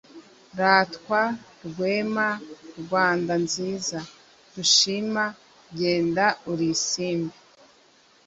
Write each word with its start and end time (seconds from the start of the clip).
ratwa, 0.59 1.21
rwema, 1.67 2.27
rwanda 2.81 3.33
nziza 3.45 3.99
dushima 4.55 5.23
genda 5.77 6.25
uri 6.51 6.67
isimbi, 6.75 7.37